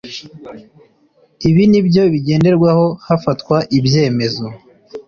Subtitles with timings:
[1.49, 4.45] Ibi nibyo bigenderwaho hafatwa ibyemezo.